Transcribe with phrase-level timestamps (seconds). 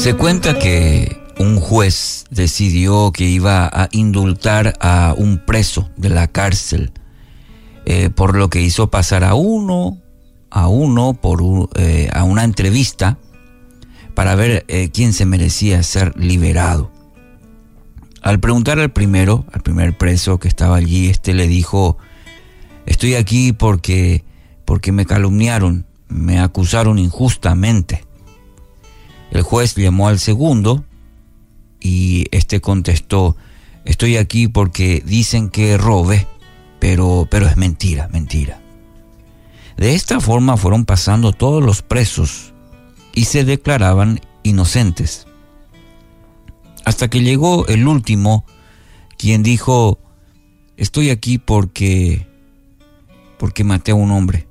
[0.00, 6.26] Se cuenta que un juez decidió que iba a indultar a un preso de la
[6.26, 6.90] cárcel
[7.84, 9.98] eh, por lo que hizo pasar a uno
[10.48, 13.18] a uno por eh, a una entrevista
[14.14, 16.90] para ver eh, quién se merecía ser liberado.
[18.22, 21.98] Al preguntar al primero, al primer preso que estaba allí, este le dijo,
[22.86, 24.24] estoy aquí porque,
[24.64, 28.08] porque me calumniaron, me acusaron injustamente.
[29.30, 30.84] El juez llamó al segundo
[31.80, 33.36] y este contestó,
[33.84, 36.26] estoy aquí porque dicen que robe,
[36.78, 38.60] pero, pero es mentira, mentira.
[39.76, 42.52] De esta forma fueron pasando todos los presos
[43.14, 45.26] y se declaraban inocentes.
[46.84, 48.44] Hasta que llegó el último,
[49.16, 49.98] quien dijo,
[50.76, 52.26] estoy aquí porque,
[53.38, 54.48] porque maté a un hombre,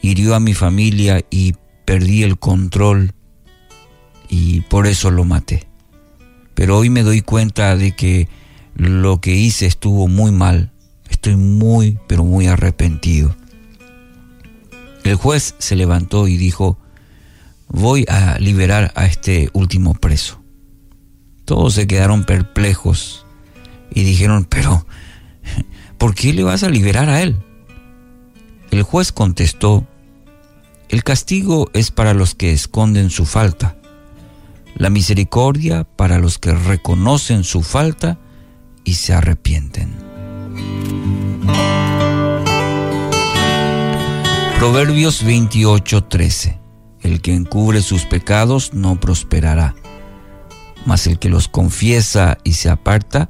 [0.00, 1.54] hirió a mi familia y
[1.84, 3.14] perdí el control
[4.32, 5.68] y por eso lo maté.
[6.54, 8.28] Pero hoy me doy cuenta de que
[8.74, 10.72] lo que hice estuvo muy mal.
[11.10, 13.36] Estoy muy, pero muy arrepentido.
[15.04, 16.78] El juez se levantó y dijo,
[17.68, 20.40] voy a liberar a este último preso.
[21.44, 23.26] Todos se quedaron perplejos
[23.94, 24.86] y dijeron, pero,
[25.98, 27.36] ¿por qué le vas a liberar a él?
[28.70, 29.86] El juez contestó,
[30.88, 33.76] el castigo es para los que esconden su falta
[34.74, 38.18] la misericordia para los que reconocen su falta
[38.84, 39.94] y se arrepienten.
[44.58, 46.58] Proverbios 28:13
[47.00, 49.74] El que encubre sus pecados no prosperará,
[50.86, 53.28] mas el que los confiesa y se aparta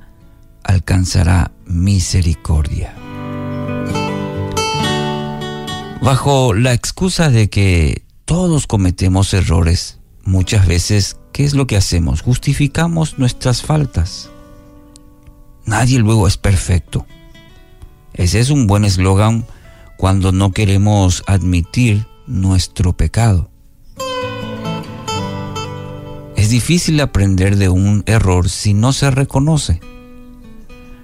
[0.62, 2.94] alcanzará misericordia.
[6.02, 12.20] Bajo la excusa de que todos cometemos errores, muchas veces ¿qué es lo que hacemos?
[12.20, 14.30] Justificamos nuestras faltas.
[15.64, 17.06] Nadie luego es perfecto.
[18.14, 19.46] Ese es un buen eslogan
[19.96, 23.51] cuando no queremos admitir nuestro pecado.
[26.36, 29.80] Es difícil aprender de un error si no se reconoce.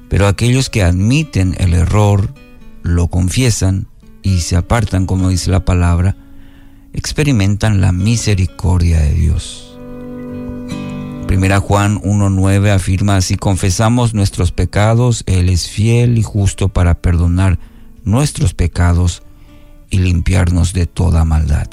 [0.08, 2.34] Pero aquellos que admiten el error,
[2.82, 3.88] lo confiesan
[4.22, 6.16] y se apartan, como dice la palabra,
[6.92, 9.67] experimentan la misericordia de Dios.
[11.28, 17.58] Primera Juan 1.9 afirma, si confesamos nuestros pecados, Él es fiel y justo para perdonar
[18.02, 19.22] nuestros pecados
[19.90, 21.68] y limpiarnos de toda maldad.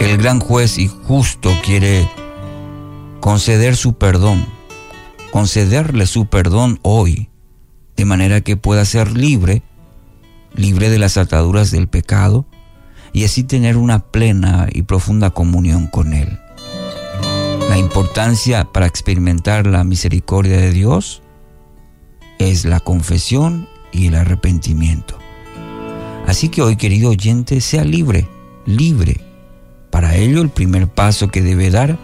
[0.00, 2.10] El gran juez y justo quiere
[3.20, 4.44] conceder su perdón,
[5.30, 7.30] concederle su perdón hoy,
[7.96, 9.62] de manera que pueda ser libre,
[10.56, 12.44] libre de las ataduras del pecado,
[13.12, 16.38] y así tener una plena y profunda comunión con Él.
[17.68, 21.22] La importancia para experimentar la misericordia de Dios
[22.38, 25.18] es la confesión y el arrepentimiento.
[26.26, 28.28] Así que hoy, querido oyente, sea libre,
[28.66, 29.20] libre.
[29.90, 31.98] Para ello, el primer paso que debe dar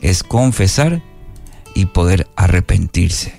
[0.00, 1.02] es confesar
[1.74, 3.34] y poder arrepentirse.